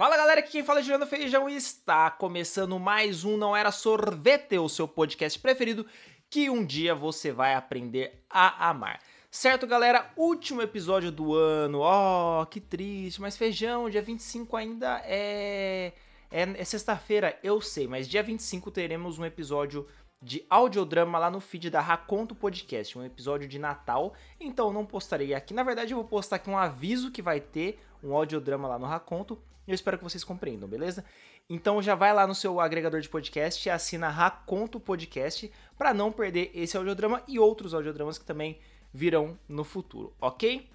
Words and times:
Fala 0.00 0.16
galera, 0.16 0.40
aqui 0.40 0.52
quem 0.52 0.64
fala 0.64 0.80
é 0.80 0.82
Juliano 0.82 1.04
Feijão 1.06 1.46
e 1.46 1.54
está 1.54 2.10
começando 2.10 2.78
mais 2.78 3.22
um 3.22 3.36
Não 3.36 3.54
Era 3.54 3.70
Sorvete, 3.70 4.56
o 4.58 4.66
seu 4.66 4.88
podcast 4.88 5.38
preferido 5.38 5.84
que 6.30 6.48
um 6.48 6.64
dia 6.64 6.94
você 6.94 7.30
vai 7.30 7.54
aprender 7.54 8.24
a 8.30 8.70
amar. 8.70 8.98
Certo, 9.30 9.66
galera? 9.66 10.10
Último 10.16 10.62
episódio 10.62 11.12
do 11.12 11.34
ano. 11.34 11.82
Oh, 11.82 12.46
que 12.46 12.62
triste, 12.62 13.20
mas 13.20 13.36
Feijão, 13.36 13.90
dia 13.90 14.00
25 14.00 14.56
ainda 14.56 15.02
é. 15.04 15.92
É, 16.30 16.44
é 16.44 16.64
sexta-feira, 16.64 17.38
eu 17.42 17.60
sei, 17.60 17.86
mas 17.86 18.08
dia 18.08 18.22
25 18.22 18.70
teremos 18.70 19.18
um 19.18 19.24
episódio 19.26 19.86
de 20.22 20.46
audiodrama 20.48 21.18
lá 21.18 21.30
no 21.30 21.40
feed 21.40 21.68
da 21.68 21.82
Raconto 21.82 22.34
Podcast, 22.34 22.96
um 22.96 23.04
episódio 23.04 23.46
de 23.46 23.58
Natal. 23.58 24.14
Então 24.40 24.72
não 24.72 24.86
postarei 24.86 25.34
aqui. 25.34 25.52
Na 25.52 25.62
verdade, 25.62 25.92
eu 25.92 25.98
vou 25.98 26.06
postar 26.06 26.36
aqui 26.36 26.48
um 26.48 26.56
aviso 26.56 27.10
que 27.10 27.20
vai 27.20 27.38
ter 27.38 27.78
um 28.02 28.14
audiodrama 28.14 28.66
lá 28.66 28.78
no 28.78 28.86
Raconto. 28.86 29.38
Eu 29.70 29.74
espero 29.74 29.96
que 29.96 30.02
vocês 30.02 30.24
compreendam, 30.24 30.68
beleza? 30.68 31.04
Então 31.48 31.80
já 31.80 31.94
vai 31.94 32.12
lá 32.12 32.26
no 32.26 32.34
seu 32.34 32.58
agregador 32.58 33.00
de 33.00 33.08
podcast 33.08 33.68
e 33.68 33.70
assina 33.70 34.08
Raconto 34.08 34.80
Podcast 34.80 35.48
para 35.78 35.94
não 35.94 36.10
perder 36.10 36.50
esse 36.52 36.76
audiodrama 36.76 37.22
e 37.28 37.38
outros 37.38 37.72
audiodramas 37.72 38.18
que 38.18 38.24
também 38.24 38.58
virão 38.92 39.38
no 39.48 39.62
futuro, 39.62 40.12
ok? 40.20 40.68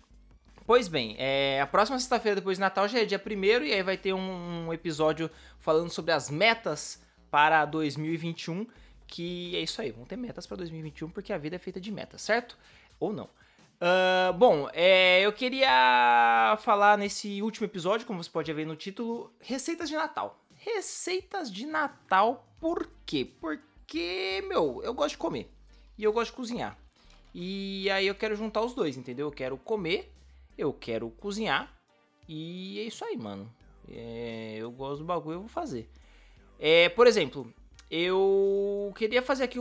Pois 0.66 0.88
bem, 0.88 1.14
é, 1.20 1.60
a 1.60 1.68
próxima 1.68 2.00
sexta-feira 2.00 2.38
depois 2.38 2.56
de 2.56 2.62
Natal 2.62 2.88
já 2.88 3.00
é 3.00 3.06
dia 3.06 3.22
1 3.22 3.66
e 3.66 3.74
aí 3.74 3.84
vai 3.84 3.98
ter 3.98 4.14
um, 4.14 4.68
um 4.68 4.74
episódio 4.74 5.30
falando 5.60 5.90
sobre 5.90 6.14
as 6.14 6.30
metas 6.30 7.04
para 7.30 7.66
2021, 7.66 8.66
que 9.06 9.58
é 9.58 9.60
isso 9.60 9.82
aí, 9.82 9.92
vão 9.92 10.06
ter 10.06 10.16
metas 10.16 10.48
para 10.48 10.56
2021 10.56 11.10
porque 11.10 11.34
a 11.34 11.38
vida 11.38 11.58
é 11.58 11.60
feita 11.60 11.82
de 11.82 11.92
metas, 11.92 12.22
certo? 12.22 12.58
Ou 12.98 13.12
não. 13.12 13.30
Uh, 13.76 14.32
bom, 14.34 14.70
é, 14.74 15.22
eu 15.22 15.34
queria 15.34 16.58
falar 16.62 16.98
nesse 16.98 17.42
último 17.42 17.66
episódio, 17.66 18.08
como 18.08 18.24
você 18.24 18.30
pode 18.30 18.52
ver 18.54 18.66
no 18.66 18.76
título, 18.76 19.34
receitas 19.40 19.90
de 19.90 19.96
Natal. 19.96 20.40
Receitas 20.56 21.52
de 21.52 21.66
Natal, 21.66 22.48
por 22.60 22.90
quê? 23.06 23.30
Porque, 23.40 24.44
meu, 24.48 24.82
eu 24.84 24.94
gosto 24.94 25.12
de 25.12 25.18
comer 25.18 25.52
e 25.98 26.04
eu 26.04 26.14
gosto 26.14 26.32
de 26.32 26.38
cozinhar. 26.38 26.78
E 27.34 27.90
aí 27.90 28.08
eu 28.08 28.16
quero 28.16 28.36
juntar 28.36 28.62
os 28.62 28.74
dois, 28.74 28.96
entendeu? 28.96 29.28
Eu 29.28 29.32
quero 29.32 29.58
comer, 29.58 30.12
eu 30.58 30.72
quero 30.72 31.10
cozinhar 31.10 31.72
e 32.30 32.80
é 32.80 32.84
isso 32.84 33.04
aí, 33.04 33.18
mano. 33.18 33.54
É, 33.90 34.56
eu 34.58 34.72
gosto 34.72 35.00
do 35.00 35.06
bagulho, 35.06 35.36
eu 35.36 35.40
vou 35.42 35.50
fazer. 35.50 35.90
É, 36.58 36.88
por 36.90 37.08
exemplo, 37.08 37.54
eu 37.92 38.94
queria 38.98 39.22
fazer 39.22 39.44
aqui, 39.44 39.60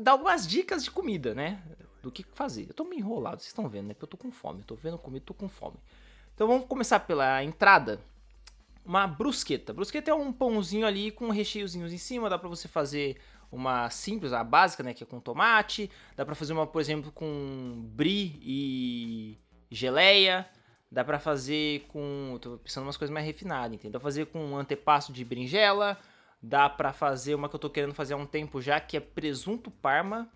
dar 0.00 0.12
algumas 0.12 0.46
dicas 0.46 0.84
de 0.84 0.90
comida, 0.90 1.34
né? 1.34 1.60
Do 2.06 2.12
que 2.12 2.22
fazer. 2.22 2.66
Eu 2.68 2.74
tô 2.74 2.84
meio 2.84 3.00
enrolado, 3.00 3.40
vocês 3.40 3.48
estão 3.48 3.68
vendo, 3.68 3.88
né? 3.88 3.94
Porque 3.94 4.04
eu 4.04 4.08
tô 4.08 4.16
com 4.16 4.30
fome. 4.30 4.62
Tô 4.62 4.76
vendo 4.76 4.96
comida, 4.96 5.24
tô 5.26 5.34
com 5.34 5.48
fome. 5.48 5.76
Então 6.34 6.46
vamos 6.46 6.66
começar 6.66 7.00
pela 7.00 7.42
entrada. 7.42 8.00
Uma 8.84 9.06
brusqueta. 9.06 9.72
Brusqueta 9.72 10.12
é 10.12 10.14
um 10.14 10.32
pãozinho 10.32 10.86
ali 10.86 11.10
com 11.10 11.28
recheiozinhos 11.30 11.92
em 11.92 11.98
cima. 11.98 12.30
Dá 12.30 12.38
pra 12.38 12.48
você 12.48 12.68
fazer 12.68 13.18
uma 13.50 13.90
simples, 13.90 14.32
a 14.32 14.44
básica, 14.44 14.82
né? 14.84 14.94
Que 14.94 15.02
é 15.02 15.06
com 15.06 15.18
tomate. 15.18 15.90
Dá 16.14 16.24
pra 16.24 16.36
fazer 16.36 16.52
uma, 16.52 16.66
por 16.66 16.80
exemplo, 16.80 17.10
com 17.10 17.82
brie 17.88 18.38
e 18.40 19.38
geleia. 19.68 20.48
Dá 20.90 21.02
pra 21.04 21.18
fazer 21.18 21.86
com. 21.88 22.38
Tô 22.40 22.58
pensando 22.58 22.84
umas 22.84 22.96
coisas 22.96 23.12
mais 23.12 23.26
refinadas, 23.26 23.74
entendeu? 23.74 23.92
Dá 23.92 23.98
pra 23.98 24.06
fazer 24.06 24.26
com 24.26 24.38
um 24.38 24.56
antepasto 24.56 25.12
de 25.12 25.24
berinjela. 25.24 25.98
Dá 26.40 26.70
pra 26.70 26.92
fazer 26.92 27.34
uma 27.34 27.48
que 27.48 27.56
eu 27.56 27.60
tô 27.60 27.68
querendo 27.68 27.94
fazer 27.94 28.14
há 28.14 28.16
um 28.16 28.26
tempo 28.26 28.60
já, 28.62 28.78
que 28.78 28.96
é 28.96 29.00
presunto 29.00 29.70
parma 29.70 30.30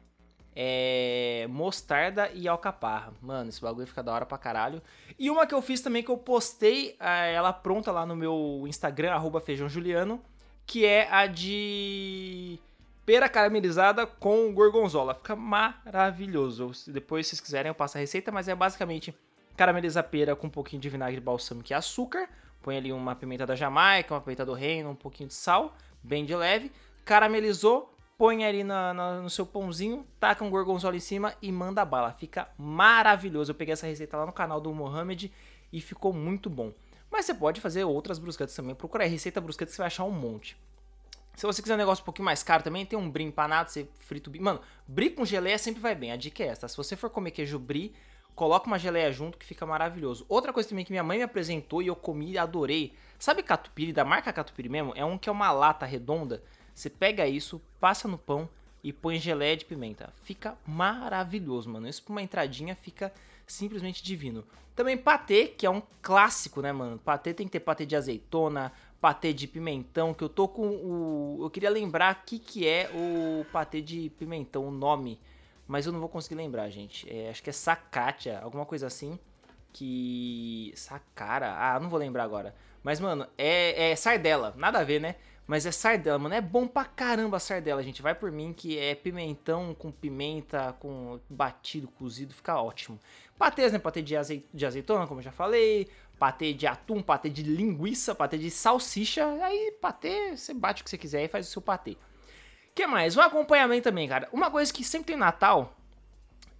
é, 0.55 1.47
mostarda 1.49 2.31
e 2.33 2.49
alcaparra. 2.49 3.13
Mano, 3.21 3.49
esse 3.49 3.61
bagulho 3.61 3.87
fica 3.87 4.03
da 4.03 4.13
hora 4.13 4.27
pra 4.27 4.39
caralho. 4.39 4.83
E 5.19 5.31
uma 5.31 5.47
que 5.47 5.55
eu 5.55 5.63
fiz 5.63 5.81
também 5.81 6.03
que 6.03 6.11
eu 6.11 6.19
postei 6.19 6.97
é, 7.01 7.33
ela 7.33 7.53
pronta 7.53 7.93
lá 7.93 8.05
no 8.05 8.17
meu 8.17 8.65
Instagram, 8.67 9.13
arroba 9.13 9.41
feijãojuliano, 9.41 10.21
que 10.67 10.85
é 10.85 11.09
a 11.11 11.27
de 11.27 12.59
pera 13.05 13.29
caramelizada 13.29 14.07
com 14.07 14.53
gorgonzola. 14.53 15.15
Fica 15.15 15.35
maravilhoso. 15.35 16.71
Depois, 16.87 17.27
se 17.27 17.31
vocês 17.31 17.41
quiserem, 17.41 17.69
eu 17.69 17.75
passo 17.75 17.99
a 17.99 18.01
receita, 18.01 18.31
mas 18.31 18.49
é 18.49 18.55
basicamente 18.55 19.15
caramelizar 19.57 20.05
pera 20.05 20.37
com 20.37 20.47
um 20.47 20.51
pouquinho 20.51 20.81
de 20.81 20.89
vinagre 20.89 21.21
balsâmico 21.21 21.73
e 21.73 21.75
açúcar. 21.75 22.29
Põe 22.63 22.77
ali 22.77 22.93
uma 22.93 23.17
pimenta 23.17 23.47
da 23.47 23.57
Jamaica, 23.57 24.15
uma 24.15 24.21
pimenta 24.21 24.45
do 24.45 24.53
reino, 24.53 24.91
um 24.91 24.95
pouquinho 24.95 25.29
de 25.29 25.35
sal, 25.35 25.75
bem 26.03 26.25
de 26.25 26.35
leve. 26.37 26.71
Caramelizou, 27.05 27.93
põe 28.21 28.45
ali 28.45 28.63
no 28.63 29.31
seu 29.31 29.47
pãozinho, 29.47 30.07
taca 30.21 30.45
um 30.45 30.51
gorgonzola 30.51 30.95
em 30.95 31.01
cima 31.01 31.35
e 31.41 31.51
manda 31.51 31.83
bala. 31.87 32.13
Fica 32.13 32.51
maravilhoso. 32.59 33.53
Eu 33.53 33.55
peguei 33.55 33.73
essa 33.73 33.87
receita 33.87 34.15
lá 34.15 34.27
no 34.27 34.33
canal 34.33 34.61
do 34.61 34.71
Mohamed 34.75 35.33
e 35.73 35.81
ficou 35.81 36.13
muito 36.13 36.51
bom. 36.51 36.71
Mas 37.11 37.25
você 37.25 37.33
pode 37.33 37.63
fazer 37.63 37.83
outras 37.85 38.19
brusquetas 38.19 38.55
também. 38.55 38.75
Procura 38.75 39.05
aí, 39.05 39.11
receita 39.11 39.41
brusqueta, 39.41 39.73
você 39.73 39.79
vai 39.79 39.87
achar 39.87 40.05
um 40.05 40.11
monte. 40.11 40.55
Se 41.35 41.47
você 41.47 41.63
quiser 41.63 41.77
um 41.77 41.79
negócio 41.79 42.03
um 42.03 42.05
pouquinho 42.05 42.27
mais 42.27 42.43
caro 42.43 42.63
também, 42.63 42.85
tem 42.85 42.99
um 42.99 43.11
brie 43.11 43.25
empanado, 43.25 43.71
você 43.71 43.89
frita 44.01 44.29
o 44.29 44.31
brie. 44.31 44.43
Mano, 44.43 44.61
brie 44.87 45.09
com 45.09 45.25
geleia 45.25 45.57
sempre 45.57 45.81
vai 45.81 45.95
bem. 45.95 46.13
A 46.13 46.17
dica 46.17 46.43
é 46.43 46.49
essa. 46.49 46.69
Se 46.69 46.77
você 46.77 46.97
for 46.97 47.09
comer 47.09 47.31
queijo 47.31 47.59
brie, 47.59 47.95
coloca 48.35 48.67
uma 48.67 48.79
geleia 48.79 49.11
junto 49.11 49.39
que 49.39 49.47
fica 49.47 49.65
maravilhoso. 49.65 50.27
Outra 50.29 50.53
coisa 50.53 50.69
também 50.69 50.85
que 50.85 50.93
minha 50.93 51.03
mãe 51.03 51.17
me 51.17 51.25
apresentou 51.25 51.81
e 51.81 51.87
eu 51.87 51.97
comi 51.97 52.33
e 52.33 52.39
adorei. 52.39 52.93
Sabe 53.19 53.43
catupiry, 53.43 53.95
da 53.95 54.05
marca 54.05 54.31
catupiry 54.31 54.69
mesmo? 54.69 54.93
É 54.95 55.07
um 55.07 55.17
que 55.17 55.31
é 55.31 55.33
uma 55.33 55.51
lata 55.51 55.87
redonda 55.87 56.43
você 56.81 56.89
pega 56.89 57.27
isso, 57.27 57.61
passa 57.79 58.09
no 58.09 58.17
pão 58.17 58.49
e 58.83 58.93
põe 58.93 59.19
geleia 59.19 59.57
de 59.57 59.65
pimenta. 59.65 60.13
Fica 60.23 60.57
maravilhoso, 60.67 61.69
mano. 61.69 61.87
Isso 61.87 62.03
pra 62.03 62.13
uma 62.13 62.23
entradinha 62.23 62.75
fica 62.75 63.13
simplesmente 63.47 64.03
divino. 64.03 64.45
Também 64.75 64.97
patê, 64.97 65.49
que 65.49 65.67
é 65.67 65.71
um 65.71 65.83
clássico, 66.01 66.63
né, 66.63 66.73
mano? 66.73 66.99
Patê 66.99 67.35
tem 67.35 67.47
que 67.47 67.53
ter 67.53 67.61
patê 67.61 67.85
de 67.85 67.95
azeitona, 67.95 68.73
patê 68.99 69.33
de 69.33 69.47
pimentão, 69.47 70.15
que 70.15 70.25
eu 70.25 70.29
tô 70.29 70.49
com 70.49 70.69
o... 70.69 71.39
Eu 71.43 71.51
queria 71.51 71.69
lembrar 71.69 72.15
o 72.15 72.25
que, 72.25 72.39
que 72.39 72.67
é 72.67 72.91
o 72.95 73.45
patê 73.53 73.83
de 73.83 74.09
pimentão, 74.19 74.67
o 74.67 74.71
nome. 74.71 75.21
Mas 75.69 75.85
eu 75.85 75.93
não 75.93 76.01
vou 76.01 76.09
conseguir 76.09 76.37
lembrar, 76.37 76.71
gente. 76.71 77.07
É, 77.13 77.29
acho 77.29 77.43
que 77.43 77.51
é 77.51 77.53
sacatia, 77.53 78.41
alguma 78.41 78.65
coisa 78.65 78.87
assim. 78.87 79.19
Que... 79.73 80.73
Sacara? 80.75 81.55
Ah, 81.59 81.79
não 81.79 81.91
vou 81.91 81.99
lembrar 81.99 82.25
agora. 82.25 82.55
Mas, 82.83 82.99
mano, 82.99 83.27
é, 83.37 83.91
é 83.91 83.97
sardela. 83.97 84.55
Nada 84.57 84.79
a 84.79 84.85
ver, 84.85 85.01
né? 85.01 85.17
Mas 85.51 85.67
é 85.67 85.73
sardela, 85.73 86.17
mano. 86.17 86.33
É 86.33 86.41
bom 86.41 86.65
pra 86.65 86.85
caramba 86.85 87.39
a 87.39 87.41
sardela, 87.41 87.83
gente. 87.83 88.01
Vai 88.01 88.15
por 88.15 88.31
mim 88.31 88.53
que 88.53 88.79
é 88.79 88.95
pimentão 88.95 89.75
com 89.75 89.91
pimenta, 89.91 90.77
com 90.79 91.19
batido, 91.29 91.89
cozido, 91.89 92.33
fica 92.33 92.63
ótimo. 92.63 93.01
Patês, 93.37 93.73
né? 93.73 93.81
Patê 93.81 94.01
de, 94.01 94.17
azeit 94.17 94.47
de 94.55 94.65
azeitona, 94.65 95.09
como 95.09 95.19
eu 95.19 95.25
já 95.25 95.33
falei. 95.33 95.89
Patê 96.21 96.53
de 96.53 96.69
atum, 96.69 97.03
patê 97.03 97.29
de 97.29 97.43
linguiça, 97.43 98.15
patê 98.15 98.39
de 98.39 98.49
salsicha. 98.49 99.27
Aí, 99.43 99.73
patê, 99.81 100.37
você 100.37 100.55
bate 100.55 100.83
o 100.83 100.85
que 100.85 100.91
você 100.91 100.97
quiser 100.97 101.25
e 101.25 101.29
faz 101.29 101.49
o 101.49 101.51
seu 101.51 101.61
patê. 101.61 101.97
que 102.73 102.87
mais? 102.87 103.17
Um 103.17 103.21
acompanhamento 103.21 103.83
também, 103.83 104.09
cara. 104.09 104.29
Uma 104.33 104.53
coisa 104.53 104.73
que 104.73 104.85
sempre 104.85 105.09
tem 105.09 105.17
Natal 105.17 105.77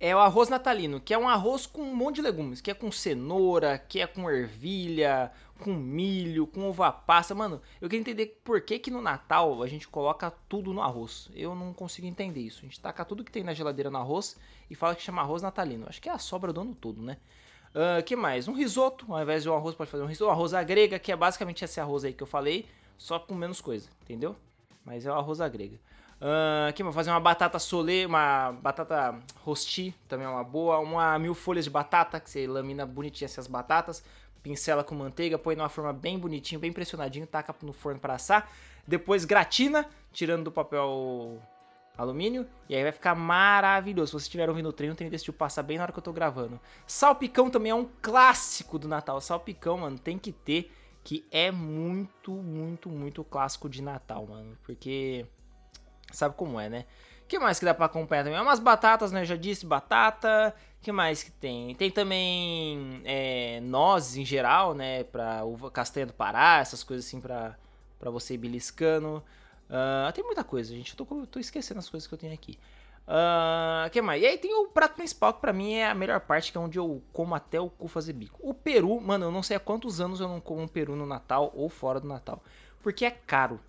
é 0.01 0.17
o 0.17 0.19
arroz 0.19 0.49
natalino, 0.49 0.99
que 0.99 1.15
é 1.15 1.19
um 1.19 1.29
arroz 1.29 1.65
com 1.65 1.83
um 1.83 1.95
monte 1.95 2.17
de 2.17 2.23
legumes, 2.23 2.61
que 2.61 2.71
é 2.71 2.75
com 2.75 2.91
cenoura, 2.91 3.79
que 3.79 4.01
é 4.01 4.07
com 4.07 4.29
ervilha, 4.29 5.31
com 5.61 5.75
milho, 5.75 6.47
com 6.47 6.69
uva 6.69 6.91
passa. 6.91 7.35
Mano, 7.35 7.61
eu 7.81 7.89
queria 7.89 8.01
entender 8.01 8.41
por 8.43 8.61
que 8.61 8.79
que 8.79 8.91
no 8.91 9.01
Natal 9.01 9.63
a 9.63 9.67
gente 9.67 9.87
coloca 9.87 10.31
tudo 10.49 10.73
no 10.73 10.83
arroz. 10.83 11.31
Eu 11.35 11.55
não 11.55 11.73
consigo 11.73 12.07
entender 12.07 12.41
isso. 12.41 12.61
A 12.61 12.63
gente 12.63 12.81
taca 12.81 13.05
tudo 13.05 13.23
que 13.23 13.31
tem 13.31 13.45
na 13.45 13.55
geladeira 13.55 13.91
no 13.91 13.99
arroz 13.99 14.37
e 14.69 14.75
fala 14.75 14.95
que 14.95 15.03
chama 15.03 15.23
arroz 15.23 15.43
natalino. 15.43 15.87
Acho 15.89 16.01
que 16.01 16.09
é 16.09 16.13
a 16.13 16.19
sobra 16.19 16.53
do 16.53 16.61
ano 16.61 16.75
todo, 16.75 17.03
né? 17.03 17.19
Uh, 17.71 18.03
que 18.03 18.17
mais? 18.17 18.49
Um 18.49 18.53
risoto, 18.53 19.13
ao 19.13 19.23
invés 19.23 19.45
de 19.45 19.51
um 19.51 19.55
arroz, 19.55 19.77
pode 19.77 19.91
fazer 19.91 20.03
um 20.03 20.07
risoto. 20.07 20.31
Arroz 20.31 20.55
à 20.55 20.63
grega, 20.63 20.99
que 20.99 21.13
é 21.13 21.17
basicamente 21.17 21.65
esse 21.65 21.81
arroz 21.81 22.05
aí 22.05 22.13
que 22.13 22.23
eu 22.23 22.27
falei, 22.27 22.67
só 22.99 23.19
com 23.19 23.35
menos 23.35 23.61
coisa, 23.61 23.89
entendeu? 24.03 24.35
Mas 24.85 25.07
é 25.07 25.11
o 25.11 25.15
arroz 25.15 25.41
à 25.41 25.49
grega. 25.49 25.79
Uh, 26.21 26.69
aqui 26.69 26.83
vou 26.83 26.93
fazer 26.93 27.11
uma 27.11 27.21
batata 27.21 27.59
solê, 27.59 28.05
uma 28.05 28.53
batata 28.53 29.19
rosti, 29.43 29.95
também 30.07 30.27
é 30.27 30.29
uma 30.29 30.45
boa. 30.45 30.79
Uma 30.79 31.19
mil 31.19 31.35
folhas 31.35 31.65
de 31.65 31.71
batata, 31.71 32.21
que 32.21 32.29
você 32.29 32.47
lamina 32.47 32.85
bonitinho 32.85 33.27
essas 33.27 33.47
batatas. 33.47 34.05
Pincela 34.43 34.83
com 34.83 34.95
manteiga, 34.95 35.39
põe 35.39 35.55
numa 35.55 35.69
forma 35.69 35.93
bem 35.93 36.19
bonitinho, 36.19 36.61
bem 36.61 36.73
pressionadinho, 36.73 37.27
taca 37.27 37.55
no 37.63 37.73
forno 37.73 38.01
para 38.01 38.15
assar. 38.15 38.51
Depois 38.87 39.25
gratina, 39.25 39.87
tirando 40.13 40.45
do 40.45 40.53
papel 40.53 41.41
alumínio. 41.97 42.47
E 42.69 42.75
aí 42.75 42.83
vai 42.83 42.93
ficar 42.93 43.15
maravilhoso. 43.15 44.09
Se 44.09 44.13
vocês 44.13 44.23
estiver 44.25 44.49
ouvindo 44.49 44.69
o 44.69 44.73
treino, 44.73 44.95
tem 44.95 45.07
que 45.07 45.11
decidir 45.11 45.33
passar 45.33 45.63
bem 45.63 45.77
na 45.77 45.85
hora 45.85 45.93
que 45.93 45.99
eu 45.99 46.03
tô 46.03 46.13
gravando. 46.13 46.59
Salpicão 46.87 47.51
também 47.51 47.71
é 47.71 47.75
um 47.75 47.89
clássico 48.01 48.79
do 48.79 48.89
Natal. 48.89 49.21
Salpicão, 49.21 49.79
mano, 49.79 49.99
tem 49.99 50.19
que 50.19 50.33
ter. 50.33 50.73
Que 51.03 51.27
é 51.31 51.51
muito, 51.51 52.33
muito, 52.33 52.91
muito 52.91 53.25
clássico 53.25 53.69
de 53.69 53.83
Natal, 53.83 54.27
mano. 54.27 54.57
Porque 54.63 55.27
Sabe 56.13 56.35
como 56.35 56.59
é, 56.59 56.69
né? 56.69 56.87
Que 57.31 57.39
mais 57.39 57.61
que 57.61 57.65
dá 57.65 57.73
pra 57.73 57.87
acompanhar 57.87 58.25
também? 58.25 58.41
Umas 58.41 58.59
batatas, 58.59 59.13
né? 59.13 59.21
Eu 59.21 59.25
já 59.25 59.37
disse, 59.37 59.65
batata. 59.65 60.53
Que 60.83 60.91
mais 60.91 61.23
que 61.23 61.31
tem? 61.31 61.73
Tem 61.77 61.89
também 61.89 63.01
é, 63.05 63.61
nozes 63.63 64.17
em 64.17 64.25
geral, 64.25 64.75
né? 64.75 65.05
Pra 65.05 65.45
uva 65.45 65.71
castanha 65.71 66.07
do 66.07 66.13
Pará, 66.13 66.59
essas 66.59 66.83
coisas 66.83 67.07
assim 67.07 67.21
pra, 67.21 67.57
pra 68.01 68.11
você 68.11 68.35
ir 68.35 68.39
beliscando. 68.39 69.23
Uh, 69.69 70.13
tem 70.13 70.25
muita 70.25 70.43
coisa, 70.43 70.75
gente. 70.75 70.99
Eu 70.99 71.07
tô, 71.07 71.25
tô 71.25 71.39
esquecendo 71.39 71.79
as 71.79 71.89
coisas 71.89 72.09
que 72.09 72.13
eu 72.13 72.19
tenho 72.19 72.35
aqui. 72.35 72.59
Uh, 73.07 73.89
que 73.91 74.03
mais? 74.03 74.21
E 74.21 74.27
aí 74.27 74.37
tem 74.37 74.53
o 74.53 74.67
prato 74.67 74.97
principal, 74.97 75.33
que 75.33 75.41
pra 75.41 75.53
mim 75.53 75.75
é 75.75 75.89
a 75.89 75.95
melhor 75.95 76.19
parte, 76.19 76.51
que 76.51 76.59
é 76.59 76.61
onde 76.61 76.81
eu 76.81 77.01
como 77.13 77.33
até 77.33 77.61
o 77.61 77.71
cu 77.71 77.87
fazer 77.87 78.13
bico. 78.13 78.41
O 78.43 78.53
peru, 78.53 79.01
mano, 79.01 79.27
eu 79.27 79.31
não 79.31 79.45
sei 79.45 79.57
há 79.57 79.61
quantos 79.61 80.01
anos 80.01 80.19
eu 80.19 80.27
não 80.27 80.41
como 80.41 80.63
um 80.63 80.69
peru 80.69 80.97
no 80.97 81.07
Natal 81.07 81.53
ou 81.55 81.69
fora 81.69 82.01
do 82.01 82.09
Natal. 82.09 82.43
Porque 82.83 83.05
é 83.05 83.11
caro. 83.13 83.61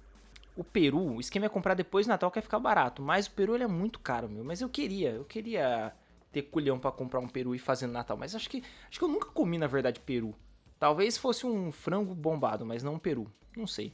O 0.55 0.63
peru, 0.63 1.15
o 1.15 1.19
esquema 1.19 1.45
é 1.45 1.49
comprar 1.49 1.73
depois 1.73 2.05
do 2.05 2.09
Natal 2.09 2.29
que 2.29 2.35
vai 2.35 2.43
ficar 2.43 2.59
barato. 2.59 3.01
Mas 3.01 3.27
o 3.27 3.31
peru 3.31 3.55
ele 3.55 3.63
é 3.63 3.67
muito 3.67 3.99
caro, 3.99 4.29
meu. 4.29 4.43
Mas 4.43 4.61
eu 4.61 4.69
queria, 4.69 5.11
eu 5.11 5.23
queria 5.23 5.93
ter 6.31 6.43
culhão 6.43 6.79
para 6.79 6.91
comprar 6.91 7.19
um 7.19 7.27
peru 7.27 7.55
e 7.55 7.59
fazer 7.59 7.87
no 7.87 7.93
Natal. 7.93 8.17
Mas 8.17 8.35
acho 8.35 8.49
que, 8.49 8.63
acho 8.89 8.99
que 8.99 9.03
eu 9.03 9.09
nunca 9.09 9.29
comi, 9.29 9.57
na 9.57 9.67
verdade, 9.67 9.99
peru. 9.99 10.35
Talvez 10.79 11.17
fosse 11.17 11.45
um 11.45 11.71
frango 11.71 12.13
bombado, 12.13 12.65
mas 12.65 12.83
não 12.83 12.95
um 12.95 12.99
peru. 12.99 13.31
Não 13.55 13.67
sei. 13.67 13.93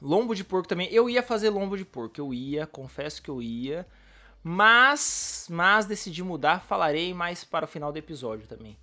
Lombo 0.00 0.34
de 0.34 0.42
porco 0.42 0.68
também. 0.68 0.88
Eu 0.90 1.10
ia 1.10 1.22
fazer 1.22 1.50
lombo 1.50 1.76
de 1.76 1.84
porco. 1.84 2.20
Eu 2.20 2.32
ia, 2.32 2.66
confesso 2.66 3.22
que 3.22 3.28
eu 3.28 3.42
ia. 3.42 3.86
Mas, 4.42 5.46
mas 5.50 5.84
decidi 5.86 6.22
mudar, 6.22 6.62
falarei 6.62 7.12
mais 7.12 7.44
para 7.44 7.66
o 7.66 7.68
final 7.68 7.92
do 7.92 7.98
episódio 7.98 8.46
também. 8.46 8.78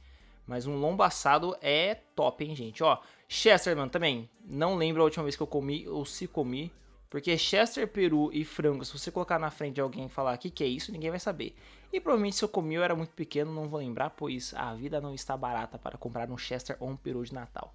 Mas 0.45 0.67
um 0.67 0.77
lombo 0.77 1.03
assado 1.03 1.57
é 1.61 1.95
top, 1.95 2.45
hein, 2.45 2.55
gente? 2.55 2.83
Ó, 2.83 2.99
Chester, 3.27 3.75
mano, 3.75 3.89
também. 3.91 4.29
Não 4.45 4.75
lembro 4.75 5.01
a 5.01 5.05
última 5.05 5.23
vez 5.23 5.35
que 5.35 5.43
eu 5.43 5.47
comi 5.47 5.87
ou 5.87 6.05
se 6.05 6.27
comi. 6.27 6.71
Porque 7.09 7.37
Chester, 7.37 7.87
peru 7.87 8.29
e 8.33 8.43
frango, 8.43 8.83
se 8.83 8.97
você 8.97 9.09
colocar 9.09 9.39
na 9.39 9.49
frente 9.49 9.75
de 9.75 9.81
alguém 9.81 10.05
e 10.05 10.09
falar 10.09 10.35
o 10.35 10.37
que, 10.37 10.49
que 10.49 10.63
é 10.63 10.67
isso, 10.67 10.91
ninguém 10.91 11.09
vai 11.09 11.19
saber. 11.19 11.55
E 11.91 12.01
provavelmente 12.01 12.35
se 12.35 12.43
eu 12.43 12.49
comi 12.49 12.75
eu 12.75 12.83
era 12.83 12.95
muito 12.95 13.13
pequeno, 13.13 13.53
não 13.53 13.69
vou 13.69 13.79
lembrar, 13.79 14.09
pois 14.09 14.53
a 14.53 14.73
vida 14.73 14.99
não 14.99 15.13
está 15.13 15.37
barata 15.37 15.77
para 15.77 15.97
comprar 15.97 16.29
um 16.29 16.37
Chester 16.37 16.75
ou 16.81 16.89
um 16.89 16.97
peru 16.97 17.23
de 17.23 17.33
Natal. 17.33 17.73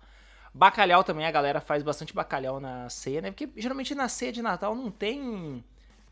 Bacalhau 0.53 1.03
também, 1.03 1.25
a 1.25 1.31
galera 1.31 1.63
faz 1.63 1.83
bastante 1.83 2.15
bacalhau 2.15 2.61
na 2.61 2.91
ceia, 2.91 3.23
né? 3.23 3.31
Porque 3.31 3.49
geralmente 3.57 3.95
na 3.95 4.07
ceia 4.07 4.31
de 4.31 4.43
Natal 4.43 4.75
não 4.75 4.91
tem 4.91 5.65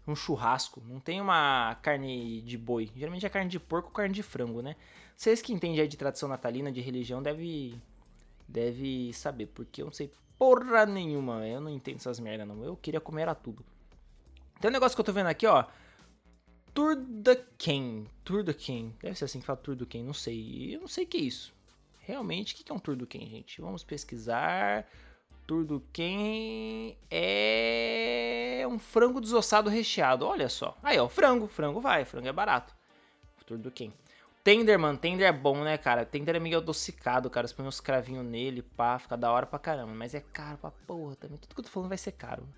um 0.08 0.16
churrasco, 0.16 0.82
não 0.86 0.98
tem 0.98 1.20
uma 1.20 1.76
carne 1.82 2.40
de 2.40 2.56
boi. 2.56 2.90
Geralmente 2.96 3.26
é 3.26 3.28
carne 3.28 3.50
de 3.50 3.60
porco 3.60 3.88
ou 3.88 3.94
carne 3.94 4.14
de 4.14 4.22
frango, 4.22 4.62
né? 4.62 4.76
Vocês 5.14 5.42
que 5.42 5.52
entendem 5.52 5.78
aí 5.78 5.86
de 5.86 5.98
tradição 5.98 6.26
natalina, 6.26 6.72
de 6.72 6.80
religião, 6.80 7.22
deve 7.22 7.78
deve 8.50 9.12
saber, 9.12 9.46
porque 9.46 9.82
eu 9.82 9.86
não 9.86 9.92
sei 9.92 10.10
porra 10.38 10.86
nenhuma, 10.86 11.46
eu 11.46 11.60
não 11.60 11.70
entendo 11.70 11.96
essas 11.96 12.18
merda 12.18 12.44
não. 12.44 12.64
Eu 12.64 12.76
queria 12.76 13.00
comer 13.00 13.28
a 13.28 13.34
tudo. 13.34 13.64
Tem 14.60 14.70
um 14.70 14.72
negócio 14.72 14.96
que 14.96 15.00
eu 15.00 15.04
tô 15.04 15.12
vendo 15.12 15.28
aqui, 15.28 15.46
ó. 15.46 15.64
Tour. 16.72 16.96
Tour 18.24 18.44
the 18.44 18.54
King. 18.54 18.94
Deve 19.02 19.16
ser 19.16 19.24
assim 19.24 19.40
que 19.40 19.46
fala 19.46 19.58
Tour 19.58 19.76
King, 19.86 20.04
não 20.04 20.14
sei. 20.14 20.74
Eu 20.74 20.80
não 20.80 20.88
sei 20.88 21.04
o 21.04 21.06
que 21.06 21.18
é 21.18 21.20
isso. 21.20 21.54
Realmente, 22.00 22.54
o 22.54 22.64
que 22.64 22.70
é 22.70 22.74
um 22.74 22.78
Tour 22.78 22.96
King, 23.06 23.28
gente? 23.28 23.60
Vamos 23.60 23.84
pesquisar. 23.84 24.86
Tour 25.46 25.82
Ken 25.92 26.96
é 27.10 28.64
um 28.68 28.78
frango 28.78 29.20
desossado 29.20 29.68
recheado. 29.68 30.24
Olha 30.24 30.48
só. 30.48 30.76
Aí, 30.82 30.98
ó, 30.98 31.08
frango. 31.08 31.46
Frango 31.46 31.80
vai. 31.80 32.04
Frango 32.04 32.28
é 32.28 32.32
barato. 32.32 32.74
Tour 33.46 33.58
Ken. 33.72 33.92
Tender, 34.42 34.78
mano. 34.78 34.98
Tender 34.98 35.26
é 35.26 35.32
bom, 35.32 35.62
né, 35.62 35.76
cara? 35.76 36.04
Tender 36.04 36.36
é 36.36 36.40
meio 36.40 36.58
adocicado, 36.58 37.28
cara. 37.28 37.46
Você 37.46 37.54
põe 37.54 37.66
uns 37.66 37.80
cravinhos 37.80 38.24
nele, 38.24 38.62
pá, 38.62 38.98
fica 38.98 39.16
da 39.16 39.30
hora 39.30 39.46
pra 39.46 39.58
caramba. 39.58 39.92
Mas 39.94 40.14
é 40.14 40.20
caro 40.20 40.58
pra 40.58 40.70
porra 40.70 41.16
também. 41.16 41.38
Tudo 41.38 41.54
que 41.54 41.60
eu 41.60 41.64
tô 41.64 41.70
falando 41.70 41.88
vai 41.88 41.98
ser 41.98 42.12
caro. 42.12 42.48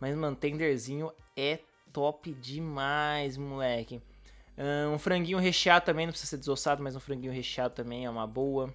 Mas, 0.00 0.14
mano, 0.14 0.36
tenderzinho 0.36 1.12
é 1.36 1.60
top 1.92 2.32
demais, 2.34 3.36
moleque. 3.36 4.02
Um 4.92 4.98
franguinho 4.98 5.38
recheado 5.38 5.84
também, 5.84 6.06
não 6.06 6.12
precisa 6.12 6.30
ser 6.30 6.36
desossado, 6.36 6.82
mas 6.82 6.94
um 6.94 7.00
franguinho 7.00 7.32
recheado 7.32 7.74
também 7.74 8.04
é 8.04 8.10
uma 8.10 8.26
boa. 8.26 8.72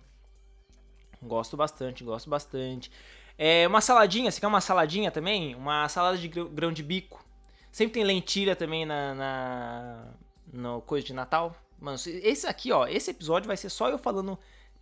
Gosto 1.21 1.55
bastante, 1.55 2.03
gosto 2.03 2.29
bastante. 2.29 2.91
É, 3.37 3.67
uma 3.67 3.81
saladinha, 3.81 4.31
você 4.31 4.39
quer 4.41 4.47
uma 4.47 4.61
saladinha 4.61 5.11
também? 5.11 5.53
Uma 5.53 5.87
salada 5.87 6.17
de 6.17 6.27
grão 6.27 6.71
de 6.71 6.81
bico. 6.81 7.23
Sempre 7.71 7.93
tem 7.93 8.03
lentilha 8.03 8.55
também 8.55 8.85
na, 8.85 9.13
na 9.13 10.07
no 10.51 10.81
coisa 10.81 11.05
de 11.05 11.13
Natal. 11.13 11.55
Mano, 11.79 11.97
esse 12.05 12.47
aqui, 12.47 12.71
ó, 12.71 12.87
esse 12.87 13.11
episódio 13.11 13.47
vai 13.47 13.57
ser 13.57 13.69
só 13.69 13.89
eu 13.89 13.97
falando 13.97 14.37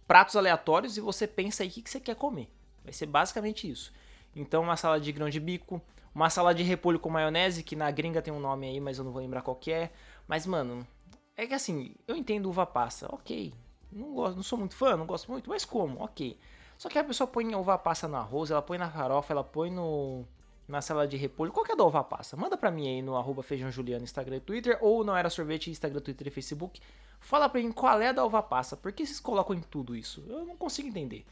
pratos 0.07 0.35
aleatórios 0.35 0.97
e 0.97 1.01
você 1.01 1.27
pensa 1.27 1.63
aí 1.63 1.69
o 1.69 1.71
que, 1.71 1.81
que 1.81 1.89
você 1.89 1.99
quer 1.99 2.15
comer. 2.15 2.49
Vai 2.83 2.93
ser 2.93 3.05
basicamente 3.05 3.69
isso. 3.69 3.91
Então, 4.35 4.63
uma 4.63 4.77
salada 4.77 5.01
de 5.01 5.11
grão 5.11 5.29
de 5.29 5.39
bico, 5.39 5.81
uma 6.13 6.29
salada 6.29 6.55
de 6.55 6.63
repolho 6.63 6.99
com 6.99 7.09
maionese, 7.09 7.63
que 7.63 7.75
na 7.75 7.89
gringa 7.91 8.21
tem 8.21 8.33
um 8.33 8.39
nome 8.39 8.67
aí, 8.67 8.79
mas 8.79 8.97
eu 8.97 9.03
não 9.03 9.11
vou 9.11 9.21
lembrar 9.21 9.41
qual 9.41 9.55
que 9.55 9.71
é. 9.71 9.91
Mas, 10.27 10.45
mano, 10.45 10.85
é 11.35 11.45
que 11.45 11.53
assim, 11.53 11.93
eu 12.07 12.15
entendo 12.15 12.49
uva 12.49 12.65
passa, 12.65 13.07
ok. 13.13 13.53
Não, 13.91 14.13
gosto, 14.13 14.35
não 14.35 14.43
sou 14.43 14.57
muito 14.57 14.75
fã, 14.75 14.95
não 14.95 15.05
gosto 15.05 15.29
muito, 15.31 15.49
mas 15.49 15.65
como, 15.65 16.01
ok. 16.01 16.37
Só 16.77 16.89
que 16.89 16.99
a 16.99 17.03
pessoa 17.03 17.27
põe 17.27 17.53
uva 17.55 17.77
passa 17.77 18.07
no 18.07 18.15
arroz, 18.17 18.51
ela 18.51 18.61
põe 18.61 18.77
na 18.77 18.89
farofa, 18.89 19.33
ela 19.33 19.43
põe 19.43 19.69
no 19.71 20.25
na 20.67 20.81
salada 20.81 21.07
de 21.07 21.17
repolho. 21.17 21.51
Qual 21.51 21.65
é 21.69 21.75
da 21.75 21.83
uva 21.83 22.03
passa? 22.03 22.35
Manda 22.35 22.57
pra 22.57 22.71
mim 22.71 22.87
aí 22.87 23.01
no 23.01 23.15
arroba 23.15 23.43
feijão 23.43 23.71
juliano, 23.71 24.03
Instagram 24.03 24.37
e 24.37 24.39
Twitter, 24.39 24.77
ou 24.81 25.03
não 25.03 25.15
era 25.15 25.29
sorvete, 25.29 25.69
Instagram, 25.69 26.01
Twitter 26.01 26.27
e 26.27 26.31
Facebook. 26.31 26.81
Fala 27.19 27.47
pra 27.49 27.61
mim 27.61 27.71
qual 27.71 28.01
é 28.01 28.09
a 28.09 28.11
da 28.11 28.25
uva 28.25 28.41
passa. 28.41 28.75
Por 28.75 28.91
que 28.91 29.05
vocês 29.05 29.19
colocam 29.19 29.55
em 29.55 29.61
tudo 29.61 29.95
isso? 29.95 30.23
Eu 30.27 30.45
não 30.45 30.55
consigo 30.55 30.87
entender. 30.87 31.25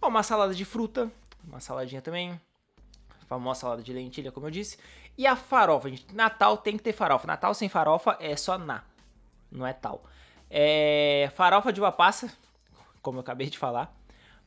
Ó, 0.00 0.08
uma 0.08 0.22
salada 0.22 0.54
de 0.54 0.64
fruta, 0.64 1.10
uma 1.44 1.60
saladinha 1.60 2.00
também. 2.00 2.40
famosa 3.26 3.60
salada 3.60 3.82
de 3.82 3.92
lentilha, 3.92 4.32
como 4.32 4.46
eu 4.46 4.50
disse. 4.50 4.78
E 5.16 5.26
a 5.26 5.36
farofa, 5.36 5.88
gente. 5.90 6.14
Natal 6.14 6.56
tem 6.56 6.76
que 6.76 6.82
ter 6.82 6.92
farofa. 6.92 7.26
Natal 7.26 7.52
sem 7.54 7.68
farofa 7.68 8.16
é 8.20 8.36
só 8.36 8.56
na. 8.56 8.84
Não 9.50 9.66
é 9.66 9.72
tal. 9.72 10.04
É, 10.50 11.30
farofa 11.34 11.72
de 11.72 11.80
uva 11.80 11.92
passa, 11.92 12.32
como 13.02 13.18
eu 13.18 13.20
acabei 13.20 13.50
de 13.50 13.58
falar. 13.58 13.97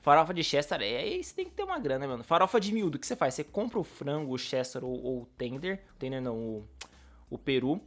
Farofa 0.01 0.33
de 0.33 0.43
Chester, 0.43 0.81
é, 0.81 0.97
aí 0.97 1.23
você 1.23 1.35
tem 1.35 1.45
que 1.45 1.51
ter 1.51 1.63
uma 1.63 1.77
grana, 1.77 2.07
mano. 2.07 2.23
Farofa 2.23 2.59
de 2.59 2.73
miúdo, 2.73 2.97
o 2.97 2.99
que 2.99 3.05
você 3.05 3.15
faz? 3.15 3.35
Você 3.35 3.43
compra 3.43 3.79
o 3.79 3.83
frango, 3.83 4.33
o 4.33 4.37
Chester 4.37 4.83
ou, 4.83 5.21
o 5.21 5.27
tender, 5.37 5.79
tender 5.99 6.21
não, 6.21 6.35
o, 6.35 6.67
o 7.29 7.37
peru, 7.37 7.79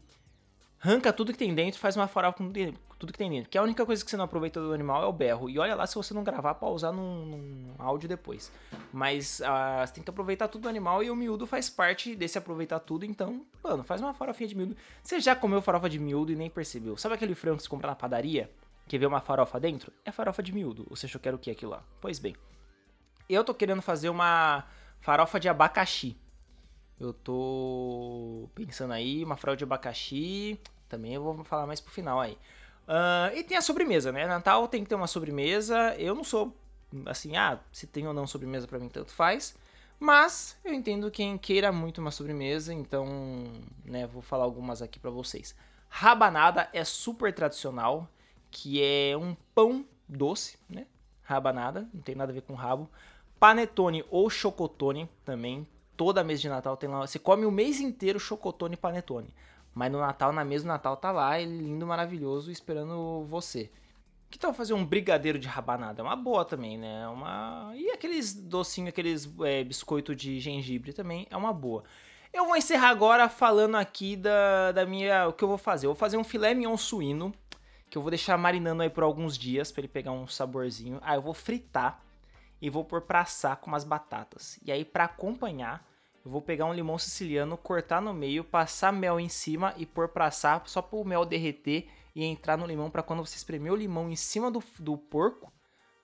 arranca 0.80 1.12
tudo 1.12 1.32
que 1.32 1.38
tem 1.38 1.54
dentro 1.54 1.80
faz 1.80 1.96
uma 1.96 2.06
farofa 2.06 2.38
com 2.38 2.52
tudo 2.98 3.12
que 3.12 3.18
tem 3.18 3.30
dentro. 3.30 3.50
Que 3.50 3.58
a 3.58 3.62
única 3.62 3.84
coisa 3.84 4.04
que 4.04 4.10
você 4.10 4.16
não 4.16 4.26
aproveita 4.26 4.60
do 4.60 4.72
animal 4.72 5.02
é 5.02 5.06
o 5.06 5.12
berro. 5.12 5.50
E 5.50 5.58
olha 5.58 5.74
lá 5.74 5.86
se 5.86 5.94
você 5.94 6.14
não 6.14 6.22
gravar 6.22 6.54
pra 6.54 6.68
usar 6.68 6.92
num, 6.92 7.26
num 7.26 7.74
áudio 7.78 8.08
depois. 8.08 8.52
Mas 8.92 9.40
uh, 9.40 9.84
você 9.84 9.94
tem 9.94 10.04
que 10.04 10.10
aproveitar 10.10 10.46
tudo 10.46 10.62
do 10.62 10.68
animal 10.68 11.02
e 11.02 11.10
o 11.10 11.16
miúdo 11.16 11.46
faz 11.46 11.68
parte 11.68 12.14
desse 12.14 12.38
aproveitar 12.38 12.78
tudo. 12.80 13.04
Então, 13.04 13.44
mano, 13.62 13.82
faz 13.82 14.00
uma 14.00 14.14
farofinha 14.14 14.48
de 14.48 14.54
miúdo. 14.54 14.76
Você 15.02 15.20
já 15.20 15.34
comeu 15.34 15.60
farofa 15.60 15.88
de 15.88 15.98
miúdo 15.98 16.30
e 16.32 16.36
nem 16.36 16.48
percebeu. 16.48 16.96
Sabe 16.96 17.14
aquele 17.14 17.34
frango 17.34 17.56
que 17.56 17.64
você 17.64 17.68
compra 17.68 17.88
na 17.88 17.96
padaria? 17.96 18.50
Quer 18.86 18.98
ver 18.98 19.06
uma 19.06 19.20
farofa 19.20 19.58
dentro? 19.58 19.92
É 20.04 20.12
farofa 20.12 20.42
de 20.42 20.52
miúdo. 20.52 20.86
Você 20.90 21.06
achou 21.06 21.20
que 21.20 21.28
era 21.28 21.36
o 21.36 21.40
que 21.40 21.50
aquilo 21.50 21.72
lá? 21.72 21.82
Pois 22.00 22.18
bem. 22.18 22.36
Eu 23.28 23.42
tô 23.42 23.54
querendo 23.54 23.80
fazer 23.80 24.08
uma 24.08 24.64
farofa 25.00 25.40
de 25.40 25.48
abacaxi. 25.48 26.16
Eu 27.00 27.12
tô 27.12 28.48
pensando 28.54 28.92
aí, 28.92 29.24
uma 29.24 29.36
farofa 29.36 29.56
de 29.56 29.64
abacaxi. 29.64 30.60
Também 30.88 31.14
eu 31.14 31.22
vou 31.22 31.44
falar 31.44 31.66
mais 31.66 31.80
pro 31.80 31.92
final 31.92 32.20
aí. 32.20 32.38
Uh, 32.86 33.34
e 33.34 33.42
tem 33.42 33.56
a 33.56 33.62
sobremesa, 33.62 34.12
né? 34.12 34.26
Natal 34.26 34.68
tem 34.68 34.82
que 34.82 34.88
ter 34.88 34.94
uma 34.94 35.06
sobremesa. 35.06 35.94
Eu 35.96 36.14
não 36.14 36.22
sou 36.22 36.54
assim, 37.06 37.36
ah, 37.36 37.58
se 37.72 37.86
tem 37.86 38.06
ou 38.06 38.14
não 38.14 38.26
sobremesa 38.26 38.66
para 38.66 38.78
mim 38.78 38.88
tanto 38.88 39.10
faz. 39.10 39.56
Mas 39.98 40.58
eu 40.64 40.72
entendo 40.72 41.10
quem 41.10 41.38
queira 41.38 41.72
muito 41.72 42.00
uma 42.00 42.10
sobremesa, 42.10 42.74
então, 42.74 43.06
né, 43.84 44.06
vou 44.06 44.20
falar 44.20 44.44
algumas 44.44 44.82
aqui 44.82 44.98
para 44.98 45.10
vocês. 45.10 45.54
Rabanada 45.88 46.68
é 46.72 46.84
super 46.84 47.32
tradicional 47.32 48.08
que 48.54 48.80
é 48.80 49.16
um 49.16 49.36
pão 49.52 49.84
doce, 50.08 50.56
né? 50.70 50.86
Rabanada, 51.24 51.88
não 51.92 52.00
tem 52.00 52.14
nada 52.14 52.30
a 52.30 52.34
ver 52.34 52.42
com 52.42 52.54
rabo. 52.54 52.88
Panetone 53.40 54.04
ou 54.10 54.30
chocotone 54.30 55.10
também. 55.24 55.66
Toda 55.96 56.22
mês 56.22 56.40
de 56.40 56.48
Natal 56.48 56.76
tem 56.76 56.88
lá. 56.88 57.00
Você 57.00 57.18
come 57.18 57.44
o 57.44 57.50
mês 57.50 57.80
inteiro 57.80 58.20
chocotone 58.20 58.74
e 58.74 58.76
panetone. 58.76 59.34
Mas 59.74 59.90
no 59.90 59.98
Natal, 59.98 60.32
na 60.32 60.44
mesa 60.44 60.64
do 60.64 60.68
Natal, 60.68 60.96
tá 60.96 61.10
lá, 61.10 61.40
ele 61.40 61.58
lindo, 61.58 61.84
maravilhoso, 61.84 62.50
esperando 62.50 63.26
você. 63.28 63.70
Que 64.30 64.38
tal 64.38 64.54
fazer 64.54 64.72
um 64.72 64.84
brigadeiro 64.84 65.38
de 65.38 65.48
rabanada? 65.48 66.00
É 66.00 66.04
uma 66.04 66.16
boa 66.16 66.44
também, 66.44 66.78
né? 66.78 67.08
Uma... 67.08 67.72
E 67.74 67.90
aqueles 67.90 68.34
docinhos, 68.34 68.90
aqueles 68.90 69.28
é, 69.40 69.64
biscoito 69.64 70.14
de 70.14 70.38
gengibre 70.38 70.92
também 70.92 71.26
é 71.28 71.36
uma 71.36 71.52
boa. 71.52 71.82
Eu 72.32 72.46
vou 72.46 72.56
encerrar 72.56 72.88
agora 72.88 73.28
falando 73.28 73.76
aqui 73.76 74.16
da, 74.16 74.72
da 74.72 74.84
minha. 74.84 75.28
O 75.28 75.32
que 75.32 75.44
eu 75.44 75.48
vou 75.48 75.56
fazer? 75.56 75.86
Eu 75.86 75.90
vou 75.90 75.98
fazer 75.98 76.16
um 76.16 76.24
filé 76.24 76.52
mignon 76.52 76.76
suíno 76.76 77.32
que 77.94 77.98
eu 77.98 78.02
vou 78.02 78.10
deixar 78.10 78.36
marinando 78.36 78.82
aí 78.82 78.90
por 78.90 79.04
alguns 79.04 79.38
dias 79.38 79.70
para 79.70 79.82
ele 79.82 79.86
pegar 79.86 80.10
um 80.10 80.26
saborzinho. 80.26 80.98
Aí 81.00 81.16
eu 81.16 81.22
vou 81.22 81.32
fritar 81.32 82.02
e 82.60 82.68
vou 82.68 82.84
pôr 82.84 83.02
pra 83.02 83.20
assar 83.20 83.56
com 83.58 83.68
umas 83.68 83.84
batatas. 83.84 84.58
E 84.64 84.72
aí 84.72 84.84
para 84.84 85.04
acompanhar, 85.04 85.88
eu 86.24 86.28
vou 86.28 86.42
pegar 86.42 86.64
um 86.64 86.74
limão 86.74 86.98
siciliano, 86.98 87.56
cortar 87.56 88.02
no 88.02 88.12
meio, 88.12 88.42
passar 88.42 88.92
mel 88.92 89.20
em 89.20 89.28
cima 89.28 89.74
e 89.76 89.86
pôr 89.86 90.08
pra 90.08 90.26
assar 90.26 90.60
só 90.66 90.82
para 90.82 90.98
o 90.98 91.04
mel 91.04 91.24
derreter 91.24 91.88
e 92.16 92.24
entrar 92.24 92.56
no 92.56 92.66
limão 92.66 92.90
para 92.90 93.00
quando 93.00 93.24
você 93.24 93.36
espremer 93.36 93.72
o 93.72 93.76
limão 93.76 94.10
em 94.10 94.16
cima 94.16 94.50
do, 94.50 94.60
do 94.80 94.98
porco, 94.98 95.52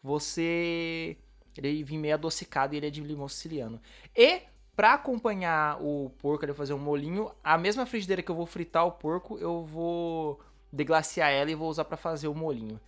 você 0.00 1.16
ele 1.56 1.82
vir 1.82 1.98
meio 1.98 2.14
adocicado 2.14 2.72
e 2.72 2.76
ele 2.76 2.86
é 2.86 2.90
de 2.90 3.00
limão 3.00 3.26
siciliano. 3.26 3.82
E 4.16 4.42
para 4.76 4.94
acompanhar 4.94 5.82
o 5.82 6.10
porco, 6.18 6.44
ele 6.44 6.54
fazer 6.54 6.72
um 6.72 6.78
molinho, 6.78 7.32
a 7.42 7.58
mesma 7.58 7.84
frigideira 7.84 8.22
que 8.22 8.30
eu 8.30 8.36
vou 8.36 8.46
fritar 8.46 8.86
o 8.86 8.92
porco, 8.92 9.36
eu 9.38 9.64
vou 9.64 10.40
deglaciar 10.72 11.30
ela 11.30 11.50
e 11.50 11.54
vou 11.54 11.68
usar 11.68 11.84
para 11.84 11.96
fazer 11.96 12.28
o 12.28 12.34
molinho. 12.34 12.80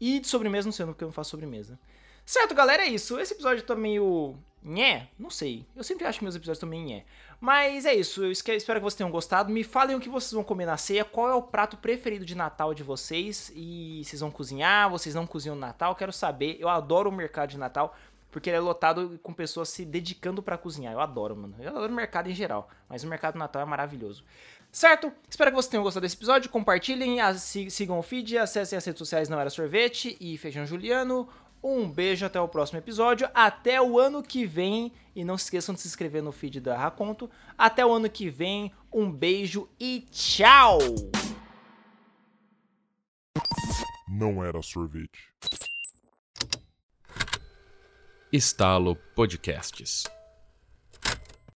E 0.00 0.20
de 0.20 0.28
sobremesa, 0.28 0.66
não 0.66 0.72
sei 0.72 0.86
porque 0.86 1.04
eu 1.04 1.08
não 1.08 1.12
faço 1.12 1.30
sobremesa. 1.30 1.78
Certo, 2.24 2.54
galera, 2.54 2.84
é 2.84 2.88
isso. 2.88 3.18
Esse 3.18 3.34
episódio 3.34 3.62
tá 3.64 3.74
meio. 3.74 4.36
Nhé? 4.62 5.08
Não 5.18 5.30
sei. 5.30 5.64
Eu 5.74 5.82
sempre 5.82 6.04
acho 6.04 6.18
que 6.18 6.24
meus 6.24 6.34
episódios 6.36 6.58
também 6.58 6.84
nhé. 6.84 7.04
Mas 7.40 7.86
é 7.86 7.94
isso, 7.94 8.24
eu 8.24 8.32
espero 8.32 8.58
que 8.58 8.80
vocês 8.80 8.94
tenham 8.96 9.10
gostado. 9.10 9.52
Me 9.52 9.62
falem 9.62 9.94
o 9.94 10.00
que 10.00 10.08
vocês 10.08 10.32
vão 10.32 10.42
comer 10.42 10.66
na 10.66 10.76
ceia, 10.76 11.04
qual 11.04 11.28
é 11.28 11.34
o 11.34 11.42
prato 11.42 11.76
preferido 11.76 12.24
de 12.24 12.34
Natal 12.34 12.74
de 12.74 12.82
vocês 12.82 13.52
e 13.54 14.02
vocês 14.04 14.20
vão 14.20 14.30
cozinhar, 14.30 14.90
vocês 14.90 15.14
não 15.14 15.26
cozinham 15.26 15.54
no 15.54 15.60
Natal, 15.60 15.94
quero 15.94 16.12
saber. 16.12 16.56
Eu 16.58 16.68
adoro 16.68 17.08
o 17.08 17.12
mercado 17.12 17.50
de 17.50 17.58
Natal 17.58 17.94
porque 18.30 18.50
ele 18.50 18.56
é 18.56 18.60
lotado 18.60 19.18
com 19.22 19.32
pessoas 19.32 19.68
se 19.68 19.84
dedicando 19.84 20.42
para 20.42 20.58
cozinhar. 20.58 20.92
Eu 20.92 21.00
adoro, 21.00 21.36
mano. 21.36 21.54
Eu 21.60 21.70
adoro 21.70 21.92
o 21.92 21.96
mercado 21.96 22.28
em 22.28 22.34
geral, 22.34 22.68
mas 22.88 23.04
o 23.04 23.06
mercado 23.06 23.34
do 23.34 23.38
Natal 23.38 23.62
é 23.62 23.64
maravilhoso. 23.64 24.24
Certo? 24.70 25.12
Espero 25.28 25.50
que 25.50 25.56
vocês 25.56 25.70
tenham 25.70 25.82
gostado 25.82 26.04
desse 26.04 26.16
episódio. 26.16 26.50
Compartilhem, 26.50 27.18
sigam 27.70 27.98
o 27.98 28.02
feed, 28.02 28.36
acessem 28.38 28.76
as 28.76 28.84
redes 28.84 28.98
sociais 28.98 29.28
Não 29.28 29.40
Era 29.40 29.50
Sorvete 29.50 30.16
e 30.20 30.36
Feijão 30.38 30.66
Juliano. 30.66 31.28
Um 31.62 31.90
beijo, 31.90 32.24
até 32.24 32.40
o 32.40 32.48
próximo 32.48 32.78
episódio. 32.78 33.28
Até 33.34 33.80
o 33.82 33.98
ano 33.98 34.22
que 34.22 34.46
vem. 34.46 34.92
E 35.16 35.24
não 35.24 35.36
se 35.36 35.44
esqueçam 35.44 35.74
de 35.74 35.80
se 35.80 35.88
inscrever 35.88 36.22
no 36.22 36.32
feed 36.32 36.60
da 36.60 36.76
Raconto. 36.76 37.30
Até 37.56 37.84
o 37.84 37.92
ano 37.92 38.08
que 38.08 38.30
vem. 38.30 38.72
Um 38.92 39.10
beijo 39.10 39.68
e 39.80 40.06
tchau! 40.10 40.78
Não 44.08 44.44
era 44.44 44.62
sorvete. 44.62 45.32
Estalo 48.32 48.96
Podcasts. 49.14 50.04